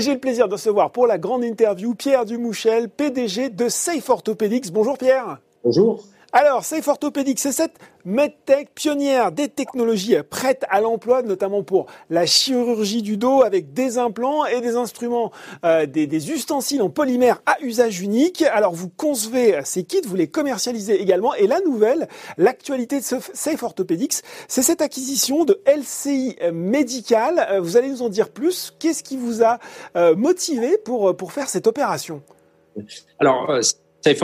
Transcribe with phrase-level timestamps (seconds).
[0.00, 4.72] J'ai le plaisir de recevoir pour la grande interview Pierre Dumouchel, PDG de Safe Orthopedics.
[4.72, 5.42] Bonjour Pierre.
[5.62, 6.02] Bonjour.
[6.32, 7.74] Alors, Safe Orthopedics, c'est cette
[8.04, 13.98] medtech pionnière des technologies prêtes à l'emploi, notamment pour la chirurgie du dos avec des
[13.98, 15.32] implants et des instruments,
[15.64, 18.42] euh, des, ustensiles en polymère à usage unique.
[18.42, 21.34] Alors, vous concevez ces kits, vous les commercialisez également.
[21.34, 22.06] Et la nouvelle,
[22.38, 27.44] l'actualité de Safe Orthopedics, c'est cette acquisition de LCI Medical.
[27.50, 28.72] Euh, vous allez nous en dire plus.
[28.78, 29.58] Qu'est-ce qui vous a
[29.96, 32.22] euh, motivé pour, pour faire cette opération?
[33.18, 33.50] Alors,
[34.02, 34.18] Safe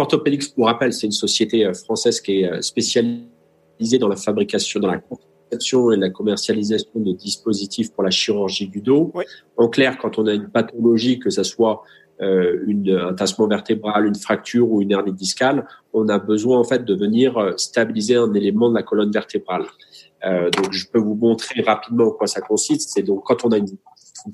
[0.55, 4.91] pour rappel, c'est une société euh, française qui est euh, spécialisée dans la fabrication, dans
[4.91, 9.13] la conception et la commercialisation de dispositifs pour la chirurgie du dos.
[9.57, 11.83] En clair, quand on a une pathologie, que ce soit
[12.23, 16.65] euh, une, un tassement vertébral, une fracture ou une hernie discale, on a besoin en
[16.65, 19.67] fait de venir euh, stabiliser un élément de la colonne vertébrale.
[20.25, 22.91] Euh, donc, je peux vous montrer rapidement en quoi ça consiste.
[22.95, 23.69] C'est donc quand on a une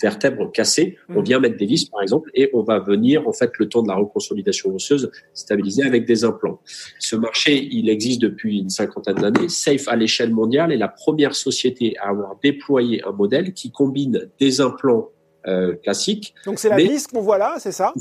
[0.01, 1.25] vertèbre cassée, on mm.
[1.25, 3.89] vient mettre des vis, par exemple, et on va venir, en fait, le temps de
[3.89, 6.61] la reconsolidation osseuse, stabiliser avec des implants.
[6.99, 9.49] Ce marché, il existe depuis une cinquantaine d'années.
[9.49, 14.29] Safe, à l'échelle mondiale, est la première société à avoir déployé un modèle qui combine
[14.39, 15.09] des implants
[15.47, 16.35] euh, classiques.
[16.47, 17.93] Donc, c'est la vis qu'on voit là, c'est ça?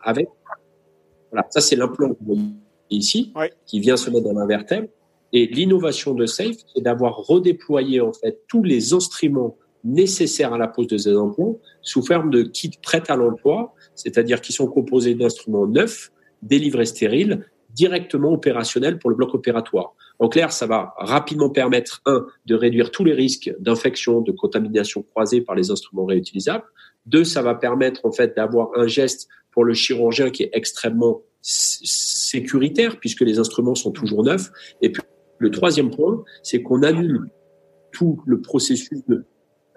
[0.00, 0.28] Avec,
[1.30, 2.50] voilà, ça, c'est l'implant que vous voyez
[2.90, 3.32] ici,
[3.66, 4.88] qui vient se mettre dans la vertèbre.
[5.32, 9.56] Et l'innovation de Safe, c'est d'avoir redéployé, en fait, tous les instruments
[9.86, 14.40] nécessaires à la pose de ces implants sous forme de kits prêts à l'emploi, c'est-à-dire
[14.40, 16.12] qui sont composés d'instruments neufs,
[16.42, 19.94] délivrés stériles, directement opérationnels pour le bloc opératoire.
[20.18, 25.02] En clair, ça va rapidement permettre, un, de réduire tous les risques d'infection, de contamination
[25.02, 26.64] croisée par les instruments réutilisables.
[27.04, 31.22] Deux, ça va permettre, en fait, d'avoir un geste pour le chirurgien qui est extrêmement
[31.42, 34.50] sécuritaire puisque les instruments sont toujours neufs.
[34.80, 35.02] Et puis,
[35.38, 37.28] le troisième point, c'est qu'on annule
[37.92, 39.24] tout le processus de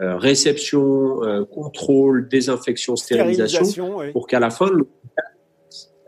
[0.02, 3.64] euh, réception, euh, contrôle, désinfection, stérilisation,
[4.14, 4.70] pour qu'à la fin,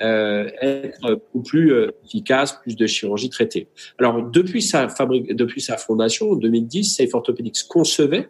[0.01, 3.67] euh, être plus euh, efficace, plus de chirurgie traitée.
[3.99, 8.29] Alors depuis sa fabrique, depuis sa fondation en 2010, Safe Orthopedics concevait,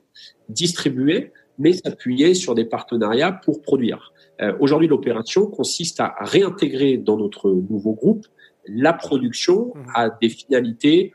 [0.50, 4.12] distribuait, mais s'appuyait sur des partenariats pour produire.
[4.42, 8.28] Euh, Aujourd'hui, l'opération consiste à réintégrer dans notre nouveau groupe
[8.68, 9.80] la production mmh.
[9.96, 11.14] à des finalités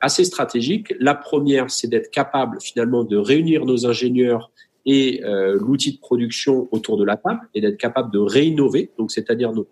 [0.00, 0.94] assez stratégiques.
[0.98, 4.50] La première, c'est d'être capable finalement de réunir nos ingénieurs
[4.88, 8.90] et euh, l'outil de production autour de la table et d'être capable de réinnover.
[8.98, 9.68] Donc, c'est-à-dire notre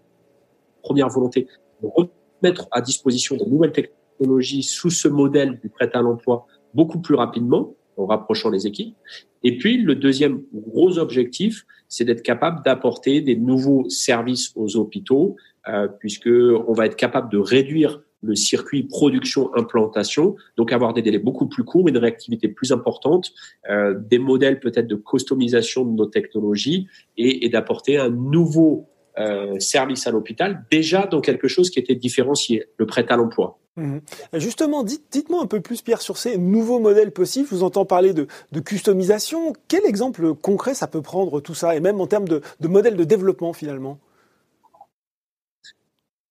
[0.83, 1.49] première volonté
[1.83, 7.01] de remettre à disposition de nouvelles technologies sous ce modèle du prêt à l'emploi beaucoup
[7.01, 8.95] plus rapidement en rapprochant les équipes.
[9.43, 15.37] Et puis, le deuxième gros objectif, c'est d'être capable d'apporter des nouveaux services aux hôpitaux,
[15.67, 21.19] euh, puisque on va être capable de réduire le circuit production-implantation, donc avoir des délais
[21.19, 23.33] beaucoup plus courts, une réactivité plus importante,
[23.71, 28.89] euh, des modèles peut-être de customisation de nos technologies et, et d'apporter un nouveau
[29.19, 33.59] euh, service à l'hôpital, déjà dans quelque chose qui était différencié, le prêt à l'emploi.
[33.77, 33.99] Mmh.
[34.35, 37.49] Justement, dites, moi un peu plus, Pierre, sur ces nouveaux modèles possibles.
[37.51, 39.55] Je vous entends parler de, de, customisation.
[39.69, 42.97] Quel exemple concret ça peut prendre tout ça, et même en termes de, de modèles
[42.97, 43.99] de développement finalement?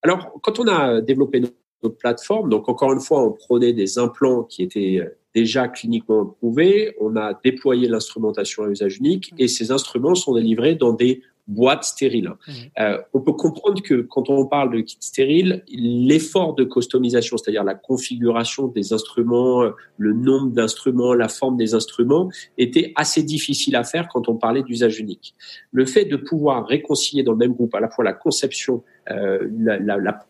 [0.03, 1.41] Alors, quand on a développé
[1.89, 2.49] plateforme.
[2.49, 6.95] Donc, encore une fois, on prenait des implants qui étaient euh, déjà cliniquement prouvés.
[6.99, 11.83] On a déployé l'instrumentation à usage unique et ces instruments sont délivrés dans des boîtes
[11.83, 12.29] stériles.
[12.29, 12.51] Mmh.
[12.79, 17.63] Euh, on peut comprendre que quand on parle de kit stérile, l'effort de customisation, c'est-à-dire
[17.63, 23.75] la configuration des instruments, euh, le nombre d'instruments, la forme des instruments, était assez difficile
[23.75, 25.35] à faire quand on parlait d'usage unique.
[25.71, 29.47] Le fait de pouvoir réconcilier dans le même groupe à la fois la conception, euh,
[29.59, 30.25] la, la, la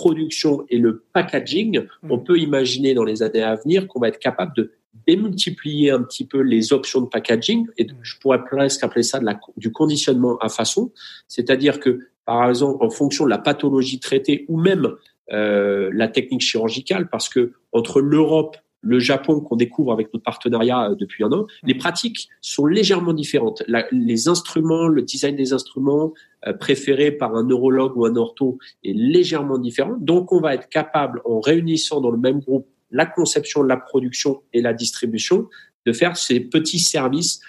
[0.00, 2.24] production et le packaging, on mm.
[2.24, 4.72] peut imaginer dans les années à venir qu'on va être capable de
[5.06, 7.96] démultiplier un petit peu les options de packaging et mm.
[8.00, 10.90] je pourrais presque appeler ça de la, du conditionnement à façon,
[11.28, 14.88] c'est-à-dire que par exemple en fonction de la pathologie traitée ou même
[15.32, 20.90] euh, la technique chirurgicale, parce que entre l'Europe le Japon qu'on découvre avec notre partenariat
[20.90, 21.78] euh, depuis un an, les mm.
[21.78, 23.62] pratiques sont légèrement différentes.
[23.92, 26.12] les instruments, le design des instruments
[26.46, 29.96] euh, préférés par un neurologue ou un ortho est légèrement différent.
[30.00, 34.42] Donc, on va être capable, en réunissant dans le même groupe la conception, la production
[34.52, 35.48] et la distribution,
[35.86, 37.40] de faire ces petits services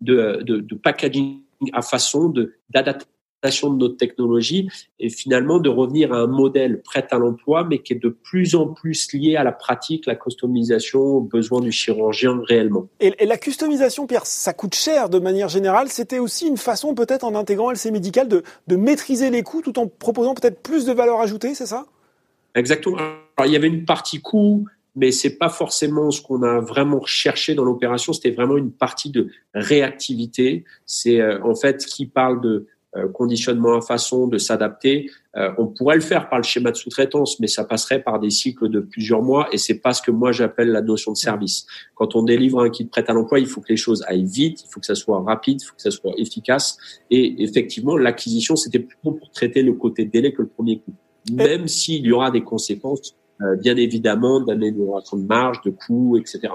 [0.00, 1.42] de, de, de packaging
[1.72, 3.06] à façon de d'adapter
[3.42, 4.68] de notre technologie
[4.98, 8.56] et finalement de revenir à un modèle prêt à l'emploi, mais qui est de plus
[8.56, 12.88] en plus lié à la pratique, la customisation, aux besoins du chirurgien réellement.
[13.00, 15.88] Et, la customisation, Pierre, ça coûte cher de manière générale.
[15.88, 19.78] C'était aussi une façon, peut-être en intégrant LC Médical, de, de maîtriser les coûts tout
[19.78, 21.86] en proposant peut-être plus de valeur ajoutée, c'est ça?
[22.54, 22.96] Exactement.
[22.96, 27.04] Alors, il y avait une partie coût, mais c'est pas forcément ce qu'on a vraiment
[27.04, 28.12] cherché dans l'opération.
[28.12, 30.64] C'était vraiment une partie de réactivité.
[30.86, 32.66] C'est euh, en fait qui parle de
[33.06, 35.10] conditionnement à façon, de s'adapter.
[35.36, 38.30] Euh, on pourrait le faire par le schéma de sous-traitance, mais ça passerait par des
[38.30, 41.66] cycles de plusieurs mois et c'est pas ce que moi j'appelle la notion de service.
[41.94, 44.64] Quand on délivre un kit prêt à l'emploi, il faut que les choses aillent vite,
[44.64, 46.78] il faut que ça soit rapide, il faut que ça soit efficace.
[47.10, 50.94] Et effectivement, l'acquisition, c'était plutôt pour traiter le côté délai que le premier coup.
[51.32, 56.48] Même s'il y aura des conséquences, euh, bien évidemment, d'amélioration de marge, de coûts, etc.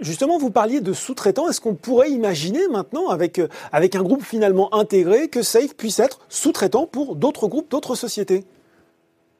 [0.00, 1.48] Justement, vous parliez de sous-traitants.
[1.48, 6.00] Est-ce qu'on pourrait imaginer maintenant, avec, euh, avec un groupe finalement intégré, que Safe puisse
[6.00, 8.44] être sous-traitant pour d'autres groupes, d'autres sociétés?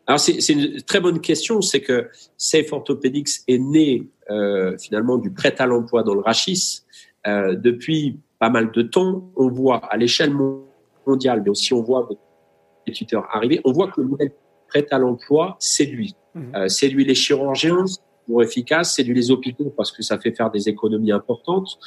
[0.06, 5.30] Alors c'est une très bonne question, c'est que Safe Orthopedics est né euh, finalement du
[5.30, 6.82] prêt à l'emploi dans le rachis.
[7.26, 10.32] Euh, depuis pas mal de temps, on voit à l'échelle
[11.06, 12.08] mondiale, mais aussi on voit
[12.86, 14.32] les tuteurs arriver, on voit que le modèle
[14.68, 16.16] prêt à l'emploi séduit.
[16.34, 16.68] Mmh.
[16.68, 17.84] séduit les chirurgiens,
[18.40, 21.78] efficace, c'est du les hôpitaux parce que ça fait faire des économies importantes.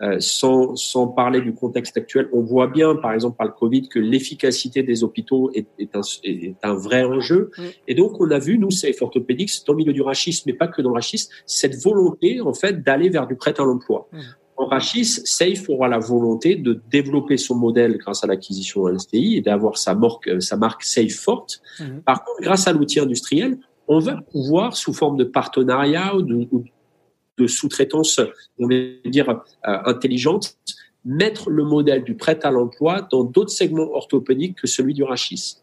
[0.00, 3.88] Euh, sans, sans parler du contexte actuel, on voit bien, par exemple par le Covid,
[3.88, 7.50] que l'efficacité des hôpitaux est, est, un, est, un, vrai enjeu.
[7.88, 10.68] Et donc, on a vu, nous, Safe Orthopedics, dans le milieu du rachis, mais pas
[10.68, 14.08] que dans le rachis, cette volonté, en fait, d'aller vers du prêt à l'emploi.
[14.56, 19.40] En rachis, Safe aura la volonté de développer son modèle grâce à l'acquisition LSTI et
[19.40, 21.60] d'avoir sa marque, sa marque Safe forte.
[22.04, 27.46] Par contre, grâce à l'outil industriel, on va pouvoir, sous forme de partenariat ou de,
[27.46, 28.20] sous-traitance,
[28.58, 28.74] on va
[29.06, 30.56] dire, euh, intelligente,
[31.04, 35.58] mettre le modèle du prêt à l'emploi dans d'autres segments orthopédiques que celui du rachis.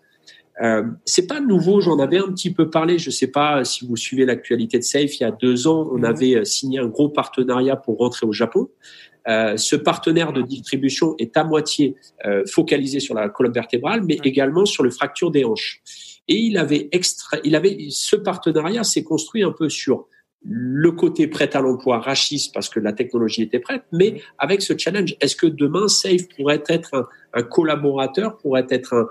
[0.62, 2.98] Euh, c'est pas nouveau, j'en avais un petit peu parlé.
[2.98, 5.20] Je sais pas si vous suivez l'actualité de Safe.
[5.20, 6.06] Il y a deux ans, on mhm.
[6.06, 8.70] avait euh, signé un gros partenariat pour rentrer au Japon.
[9.28, 11.96] Euh, ce partenaire de distribution est à moitié
[12.48, 15.82] focalisé sur la colonne vertébrale, mais également sur le fracture des hanches.
[16.28, 20.08] Et il avait extra, il avait ce partenariat s'est construit un peu sur
[20.48, 24.78] le côté prêt à l'emploi rachis parce que la technologie était prête, mais avec ce
[24.78, 29.08] challenge, est-ce que demain Safe pourrait être un, collaborateur, pourrait être un,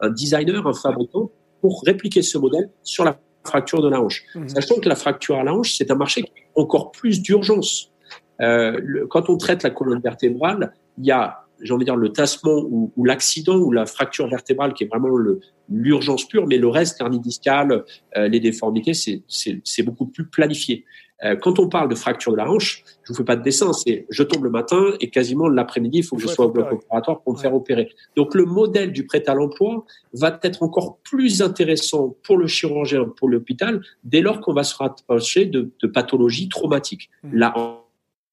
[0.00, 1.30] un, designer, un fabricant
[1.60, 4.48] pour répliquer ce modèle sur la fracture de la hanche, mmh.
[4.48, 7.92] sachant que la fracture à la hanche c'est un marché qui a encore plus d'urgence.
[8.40, 12.12] Euh, quand on traite la colonne vertébrale, il y a j'ai envie de dire, le
[12.12, 15.08] tassement ou, ou l'accident ou la fracture vertébrale qui est vraiment
[15.68, 17.84] l'urgence pure, mais le reste, hernie discale,
[18.16, 20.84] euh, les déformités, c'est beaucoup plus planifié.
[21.24, 23.72] Euh, quand on parle de fracture de la hanche, je vous fais pas de dessin,
[23.72, 26.70] c'est je tombe le matin et quasiment l'après-midi, il faut que je sois au bloc
[26.70, 27.88] opératoire pour me faire opérer.
[28.16, 33.06] Donc le modèle du prêt à l'emploi va être encore plus intéressant pour le chirurgien,
[33.16, 37.08] pour l'hôpital, dès lors qu'on va se rapprocher de, de pathologies traumatiques.
[37.22, 37.34] Mmh.
[37.34, 37.54] La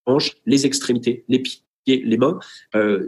[0.05, 2.39] hanche, les extrémités, les pieds les mains,
[2.75, 3.07] euh,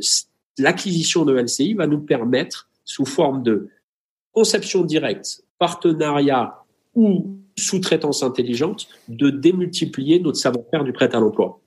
[0.58, 3.70] l'acquisition de LCI va nous permettre, sous forme de
[4.32, 6.64] conception directe, partenariat
[6.94, 11.60] ou sous-traitance intelligente, de démultiplier notre savoir-faire du prêt à l'emploi.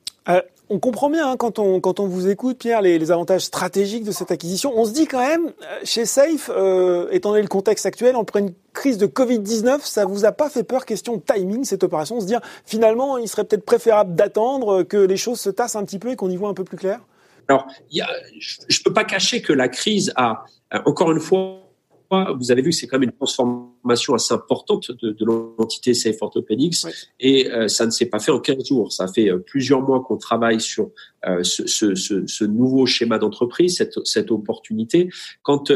[0.71, 4.05] Euh, on comprend bien hein, quand, on, quand on vous écoute, Pierre, les, avantages stratégiques
[4.05, 4.73] de cette acquisition.
[4.77, 8.25] On se dit quand même, euh, chez Safe, euh, étant donné le contexte actuel, en
[8.25, 12.21] pleine crise de Covid-19, ça vous a pas fait peur, question de timing, cette opération,
[12.21, 15.99] se dire finalement, il serait peut-être préférable d'attendre que les choses se tassent un petit
[15.99, 17.01] peu et qu'on y voit un peu plus clair?
[17.49, 20.45] Alors, je ne peux pas cacher que la crise a,
[20.85, 21.63] encore une fois,
[22.11, 26.87] vous avez vu c'est quand même une transformation assez importante de, de l'entité Safe Orthopedics
[27.21, 28.93] et euh, ça ne s'est pas fait en 15 jours.
[28.93, 30.91] Ça fait euh, plusieurs mois qu'on travaille sur
[31.27, 35.09] euh, ce, ce, ce, ce, nouveau schéma d'entreprise, cette, cette, opportunité.
[35.43, 35.71] Quand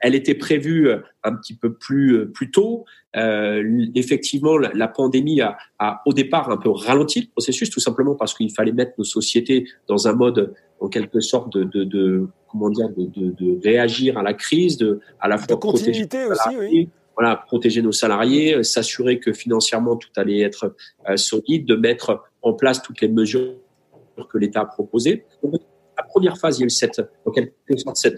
[0.00, 0.90] elle était prévue
[1.22, 6.56] un petit peu plus, plus tôt, effectivement, la, la pandémie a, a, au départ un
[6.56, 10.54] peu ralenti le processus, tout simplement parce qu'il fallait mettre nos sociétés dans un mode
[10.80, 14.76] en quelque sorte de, de, de comment dire de, de, de, réagir à la crise,
[14.76, 16.88] de à la fois protéger aussi, oui.
[17.46, 20.74] Protéger nos salariés, euh, s'assurer que financièrement tout allait être
[21.08, 23.54] euh, solide, de mettre en place toutes les mesures
[24.28, 25.24] que l'État a proposées.
[25.96, 27.02] La première phase, il y a eu cette,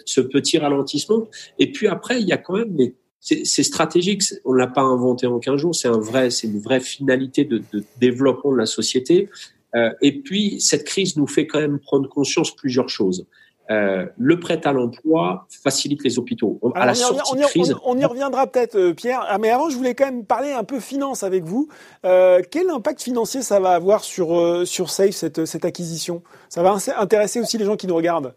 [0.06, 1.28] ce petit ralentissement,
[1.59, 2.76] et puis après, il y a quand même
[3.23, 4.23] c'est stratégique.
[4.44, 5.75] On l'a pas inventé en 15 jours.
[5.76, 9.28] C'est vrai, une vraie finalité de, de, développement de la société.
[9.75, 13.26] Euh, et puis, cette crise nous fait quand même prendre conscience plusieurs choses.
[13.73, 16.59] Euh, le prêt à l'emploi facilite les hôpitaux.
[16.62, 19.25] On, à la sortie de crise, on, y reviendra peut-être, euh, Pierre.
[19.29, 21.69] Ah, mais avant, je voulais quand même parler un peu finance avec vous.
[22.05, 26.23] Euh, quel impact financier ça va avoir sur euh, sur Safe cette, cette acquisition?
[26.49, 28.35] Ça va intéresser aussi les gens qui nous regardent?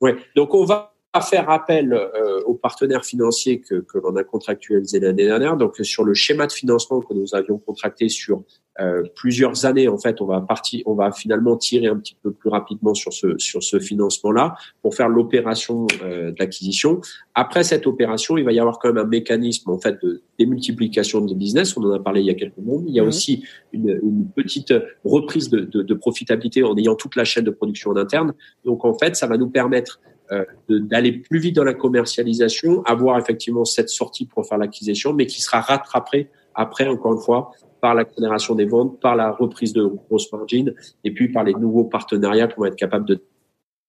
[0.00, 0.12] Oui.
[0.34, 0.94] Donc on va
[1.30, 1.98] faire appel
[2.44, 5.56] aux partenaires financiers que, que l'on a contractualisés l'année dernière.
[5.56, 8.42] Donc sur le schéma de financement que nous avions contracté sur
[8.80, 12.30] euh, plusieurs années, en fait, on va partir, on va finalement tirer un petit peu
[12.30, 17.00] plus rapidement sur ce sur ce financement-là pour faire l'opération euh, d'acquisition.
[17.34, 21.20] Après cette opération, il va y avoir quand même un mécanisme en fait de démultiplication
[21.22, 21.76] de business.
[21.76, 22.82] On en a parlé il y a quelques mois.
[22.86, 23.08] Il y a mmh.
[23.08, 27.50] aussi une, une, petite reprise de, de, de, profitabilité en ayant toute la chaîne de
[27.50, 28.34] production en interne.
[28.64, 30.00] Donc en fait, ça va nous permettre
[30.32, 35.26] euh, d'aller plus vite dans la commercialisation, avoir effectivement cette sortie pour faire l'acquisition, mais
[35.26, 39.84] qui sera rattrapée après, encore une fois, par l'accélération des ventes, par la reprise de
[39.84, 43.22] grosse margin et puis par les nouveaux partenariats qu'on va être capable de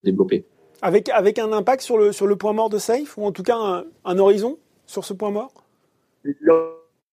[0.03, 0.46] développer.
[0.82, 3.44] Avec, avec un impact sur le, sur le point mort de Safe, ou en tout
[3.44, 5.51] cas un, un horizon sur ce point mort?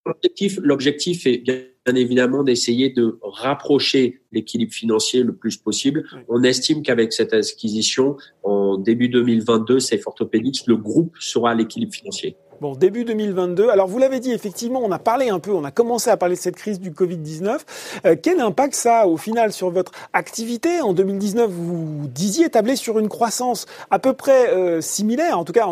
[0.07, 6.05] L'objectif, l'objectif est bien évidemment d'essayer de rapprocher l'équilibre financier le plus possible.
[6.29, 11.95] On estime qu'avec cette acquisition, en début 2022, Safe Orthopedics, le groupe sera à l'équilibre
[11.95, 12.37] financier.
[12.61, 13.69] Bon, début 2022.
[13.69, 16.37] Alors, vous l'avez dit, effectivement, on a parlé un peu, on a commencé à parler
[16.37, 17.59] de cette crise du Covid-19.
[18.07, 20.81] Euh, quel impact ça a, au final, sur votre activité?
[20.81, 25.53] En 2019, vous disiez tabler sur une croissance à peu près euh, similaire, en tout
[25.53, 25.67] cas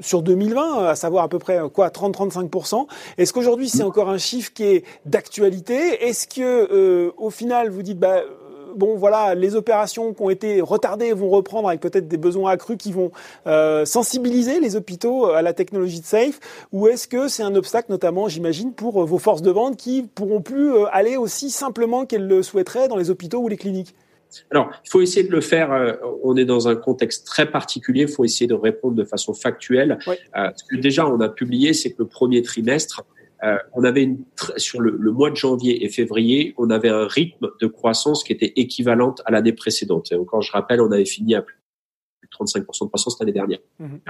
[0.00, 2.86] sur 2020, à savoir à peu près quoi 30-35%.
[3.16, 6.08] Est-ce qu'aujourd'hui, c'est encore un chiffre qui est d'actualité?
[6.08, 8.22] Est-ce que, euh, au final, vous dites, bah,
[8.76, 12.76] bon, voilà, les opérations qui ont été retardées vont reprendre avec peut-être des besoins accrus
[12.76, 13.10] qui vont
[13.46, 16.40] euh, sensibiliser les hôpitaux à la technologie de Safe
[16.72, 20.08] Ou est-ce que c'est un obstacle, notamment, j'imagine, pour euh, vos forces de vente qui
[20.14, 23.94] pourront plus euh, aller aussi simplement qu'elles le souhaiteraient dans les hôpitaux ou les cliniques?
[24.50, 25.96] Alors, il faut essayer de le faire.
[26.24, 28.02] on est dans un contexte très particulier.
[28.02, 29.96] Il faut essayer de répondre de façon factuelle.
[30.34, 33.04] ce que déjà on a publié, c'est que le premier trimestre,
[33.44, 34.24] euh, on avait une,
[34.56, 38.52] sur le, mois de janvier et février, on avait un rythme de croissance qui était
[38.56, 40.10] équivalente à l'année précédente.
[40.12, 41.56] Et encore, je rappelle, on avait fini à plus
[42.22, 43.58] de 35% de croissance l'année dernière.
[43.78, 44.00] Mhm.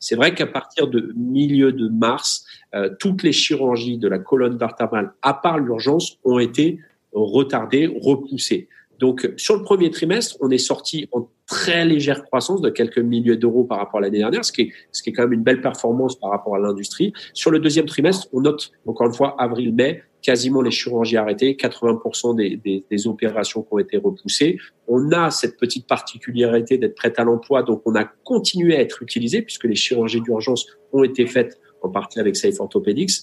[0.00, 4.56] C'est vrai qu'à partir de milieu de mars, euh, toutes les chirurgies de la colonne
[4.56, 6.80] vertébrale, à part l'urgence, ont été
[7.12, 8.68] retardées, repoussées.
[8.98, 13.36] Donc, sur le premier trimestre, on est sorti en très légère croissance de quelques milliers
[13.36, 15.42] d'euros par rapport à l'année dernière, ce qui, est, ce qui est quand même une
[15.42, 17.12] belle performance par rapport à l'industrie.
[17.32, 22.36] Sur le deuxième trimestre, on note, encore une fois, avril-mai, quasiment les chirurgies arrêtées, 80%
[22.36, 24.58] des, des, opérations qui ont été repoussées.
[24.88, 29.02] On a cette petite particularité d'être prêt à l'emploi, donc on a continué à être
[29.02, 33.22] utilisé puisque les chirurgies d'urgence ont été faites en partie avec Safe Orthopedics.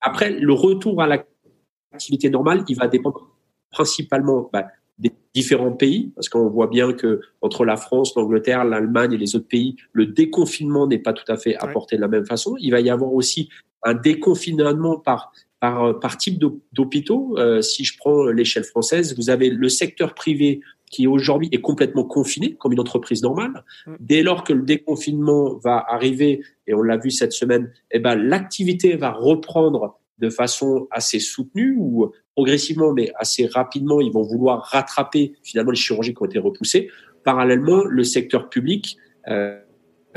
[0.00, 3.28] Après, le retour à l'activité normale, il va dépendre
[3.70, 4.66] principalement bah,
[5.34, 9.48] différents pays, parce qu'on voit bien que entre la France, l'Angleterre, l'Allemagne et les autres
[9.48, 12.56] pays, le déconfinement n'est pas tout à fait apporté de la même façon.
[12.58, 13.48] Il va y avoir aussi
[13.82, 17.36] un déconfinement par par, par type d'hôpitaux.
[17.38, 22.04] Euh, si je prends l'échelle française, vous avez le secteur privé qui aujourd'hui est complètement
[22.04, 23.64] confiné comme une entreprise normale.
[23.86, 23.94] Mm.
[24.00, 28.16] Dès lors que le déconfinement va arriver, et on l'a vu cette semaine, eh ben
[28.16, 32.10] l'activité va reprendre de façon assez soutenue ou
[32.40, 36.88] progressivement, mais assez rapidement, ils vont vouloir rattraper finalement les chirurgies qui ont été repoussées.
[37.22, 38.96] Parallèlement, le secteur public,
[39.28, 39.58] euh,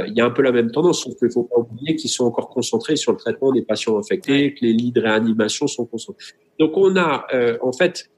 [0.07, 2.09] il y a un peu la même tendance, sauf qu'il ne faut pas oublier qu'ils
[2.09, 5.85] sont encore concentrés sur le traitement des patients infectés, que les lits de réanimation sont
[5.85, 6.23] concentrés.
[6.59, 8.09] Donc on a euh, en fait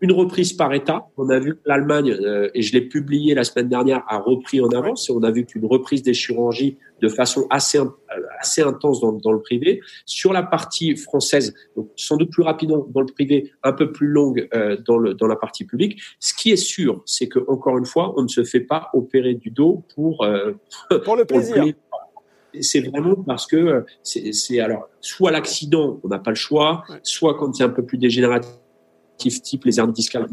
[0.00, 1.06] une reprise par État.
[1.16, 4.60] On a vu que l'Allemagne, euh, et je l'ai publié la semaine dernière, a repris
[4.60, 7.78] en avance et on a vu qu'une reprise des chirurgies de façon assez,
[8.40, 9.80] assez intense dans, dans, le privé.
[10.06, 14.08] Sur la partie française, donc sans doute plus rapidement dans le privé, un peu plus
[14.08, 16.00] longue euh, dans, le, dans la partie publique.
[16.20, 19.34] Ce qui est sûr, c'est que encore une fois, on ne se fait pas opérer
[19.34, 20.52] du dos pour, euh,
[21.04, 21.64] pour le plaisir.
[22.60, 27.52] c'est vraiment parce que c'est alors soit l'accident, on n'a pas le choix, soit quand
[27.54, 28.50] c'est un peu plus dégénératif
[29.18, 30.26] type les hernies discales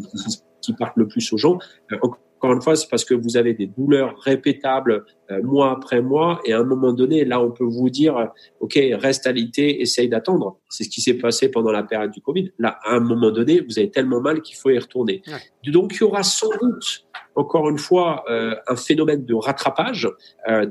[0.65, 1.59] qui partent le plus aux gens.
[1.91, 6.01] Euh, encore une fois, c'est parce que vous avez des douleurs répétables euh, mois après
[6.01, 8.25] mois, et à un moment donné, là, on peut vous dire, euh,
[8.59, 10.57] ok, reste alité, essaye d'attendre.
[10.69, 12.51] C'est ce qui s'est passé pendant la période du Covid.
[12.59, 15.21] Là, à un moment donné, vous avez tellement mal qu'il faut y retourner.
[15.65, 20.09] Donc, il y aura sans doute, encore une fois, un phénomène de rattrapage.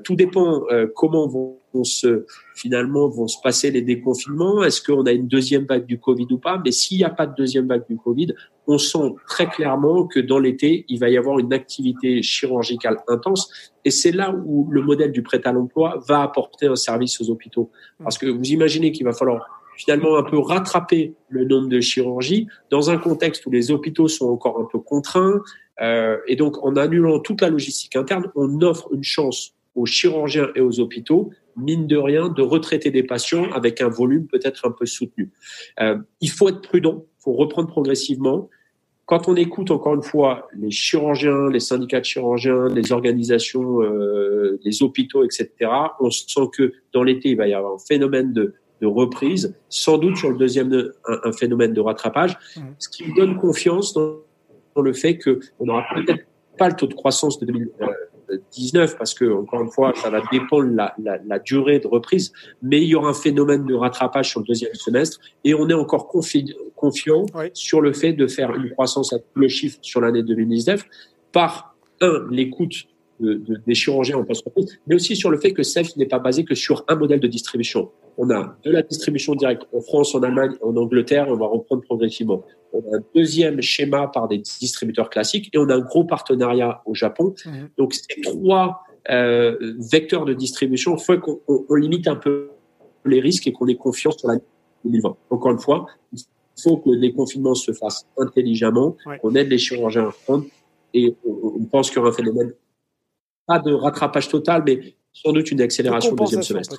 [0.04, 0.62] tout dépend
[0.94, 1.26] comment
[1.74, 5.98] vont se finalement vont se passer les déconfinements Est-ce qu'on a une deuxième vague du
[5.98, 6.60] Covid ou pas?
[6.64, 8.28] Mais s'il n'y a pas de deuxième vague du Covid,
[8.66, 13.72] on sent très clairement que dans l'été, il va y avoir une activité chirurgicale intense.
[13.84, 17.28] Et c'est là où le modèle du prêt à l'emploi va apporter un service aux
[17.28, 17.70] hôpitaux.
[18.02, 19.44] Parce que vous imaginez qu'il va falloir
[19.76, 24.26] finalement un peu rattraper le nombre de chirurgies dans un contexte où les hôpitaux sont
[24.26, 25.40] encore un peu contraints.
[25.80, 30.48] Euh, et donc, en annulant toute la logistique interne, on offre une chance aux chirurgiens
[30.54, 34.70] et aux hôpitaux mine de rien, de retraiter des patients avec un volume peut-être un
[34.70, 35.30] peu soutenu.
[35.80, 38.48] Euh, il faut être prudent, il faut reprendre progressivement.
[39.06, 44.58] Quand on écoute encore une fois les chirurgiens, les syndicats de chirurgiens, les organisations, euh,
[44.64, 45.50] les hôpitaux, etc.,
[46.00, 49.98] on sent que dans l'été, il va y avoir un phénomène de, de reprise, sans
[49.98, 52.60] doute sur le deuxième un, phénomène de rattrapage, mmh.
[52.78, 54.16] ce qui me donne confiance dans,
[54.76, 56.24] le fait qu'on n'aura peut-être
[56.58, 57.46] pas le taux de croissance de
[58.28, 61.86] 2019 parce que encore une fois ça va dépendre de la, la, la, durée de
[61.86, 65.68] reprise, mais il y aura un phénomène de rattrapage sur le deuxième semestre et on
[65.68, 70.22] est encore confiant sur le fait de faire une croissance à le chiffre sur l'année
[70.22, 70.84] 2019
[71.32, 72.84] par un l'écoute
[73.20, 74.44] de, de, des chirurgiens en post
[74.86, 77.28] mais aussi sur le fait que SEF n'est pas basé que sur un modèle de
[77.28, 77.90] distribution.
[78.18, 81.82] On a de la distribution directe en France, en Allemagne, en Angleterre, on va reprendre
[81.82, 82.44] progressivement.
[82.72, 86.82] On a un deuxième schéma par des distributeurs classiques et on a un gros partenariat
[86.86, 87.34] au Japon.
[87.44, 87.50] Mmh.
[87.78, 92.50] Donc ces trois euh, vecteurs de distribution font qu'on on, limite un peu
[93.04, 94.42] les risques et qu'on ait confiance sur l'année
[94.84, 95.16] 2020.
[95.30, 96.20] Encore une fois, il
[96.62, 100.44] faut que les confinements se fassent intelligemment, qu'on aide les chirurgiens à prendre
[100.94, 102.52] et on, on pense qu'il y aura un phénomène
[103.46, 106.78] pas de rattrapage total, mais sans doute une accélération au deuxième semestre.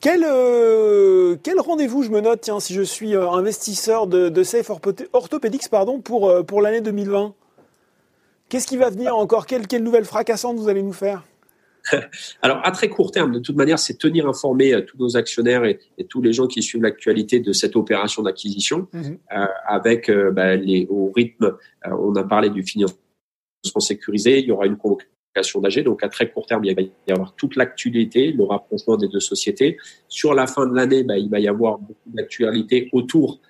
[0.00, 4.42] Quel, euh, quel rendez-vous je me note, tiens, si je suis euh, investisseur de, de
[4.44, 4.70] Safe
[5.12, 7.34] Orthopedics pardon, pour, euh, pour l'année 2020
[8.48, 9.44] Qu'est-ce qui va venir encore?
[9.44, 11.24] Quelle, quelle nouvelle fracassante vous allez nous faire?
[12.42, 15.78] Alors, à très court terme, de toute manière, c'est tenir informés tous nos actionnaires et,
[16.08, 19.18] tous les gens qui suivent l'actualité de cette opération d'acquisition, mhm.
[19.66, 22.96] avec bah, les, au rythme, on a parlé du financement
[23.80, 25.10] sécurisé, il y aura une convocation
[25.60, 25.84] d'AG.
[25.84, 29.20] Donc à très court terme, il va y avoir toute l'actualité, le rapprochement des deux
[29.20, 29.76] sociétés.
[30.08, 33.40] Sur la fin de l'année, bah, il va y avoir beaucoup d'actualité autour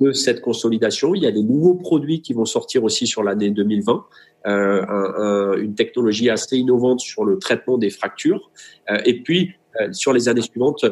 [0.00, 1.14] de cette consolidation.
[1.14, 4.04] Il y a des nouveaux produits qui vont sortir aussi sur l'année 2020.
[4.46, 8.50] Euh, une technologie assez innovante sur le traitement des fractures.
[8.90, 10.84] Euh, et puis, euh, sur les années suivantes,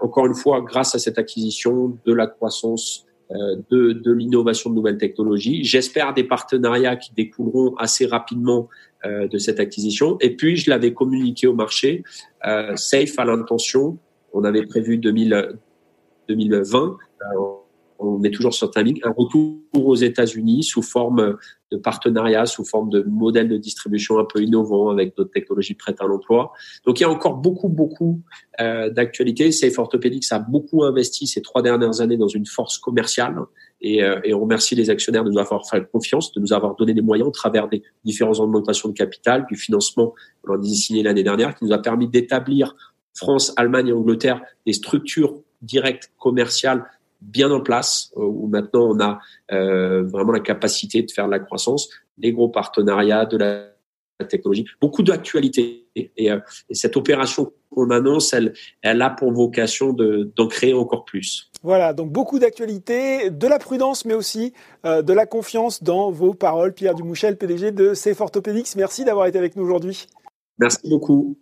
[0.00, 5.64] encore une fois, grâce à cette acquisition, de la croissance, de l'innovation de nouvelles technologies.
[5.64, 8.68] J'espère des partenariats qui découleront assez rapidement
[9.04, 10.16] euh, de cette acquisition.
[10.20, 12.02] Et puis, je l'avais communiqué au marché.
[12.46, 13.98] Euh, Safe à l'intention.
[14.32, 15.58] On avait prévu 2000,
[16.28, 16.96] 2020.
[17.20, 17.24] Euh,
[17.98, 19.00] on est toujours sur timing.
[19.04, 21.36] Un retour aux États-Unis sous forme
[21.72, 26.00] de partenariat, sous forme de modèle de distribution un peu innovant avec d'autres technologies prêtes
[26.00, 26.52] à l'emploi.
[26.84, 28.20] Donc, il y a encore beaucoup, beaucoup
[28.60, 29.52] euh, d'actualités.
[29.52, 33.36] Safe Orthopedics a beaucoup investi ces trois dernières années dans une force commerciale
[33.86, 36.74] et, euh, et, on remercie les actionnaires de nous avoir fait confiance, de nous avoir
[36.74, 41.04] donné des moyens au travers des différentes augmentations de capital, du financement qu'on a signé
[41.04, 42.74] l'année dernière, qui nous a permis d'établir
[43.14, 46.84] France, Allemagne et Angleterre des structures directes commerciales
[47.20, 49.20] bien en place, euh, où maintenant on a
[49.52, 53.68] euh, vraiment la capacité de faire de la croissance, des gros partenariats, de la
[54.24, 55.86] technologie, beaucoup d'actualités.
[55.94, 58.52] Et, euh, et, cette opération qu'on annonce, elle,
[58.82, 61.50] elle a pour vocation d'en créer encore plus.
[61.62, 64.52] Voilà, donc beaucoup d'actualités, de la prudence, mais aussi
[64.84, 66.72] euh, de la confiance dans vos paroles.
[66.72, 70.06] Pierre Dumouchel, PDG de Orthopedics, merci d'avoir été avec nous aujourd'hui.
[70.58, 71.36] Merci beaucoup.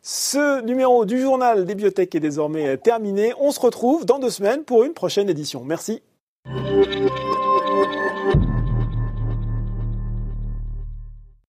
[0.00, 3.32] Ce numéro du journal des biotech est désormais terminé.
[3.40, 5.64] On se retrouve dans deux semaines pour une prochaine édition.
[5.64, 6.02] Merci.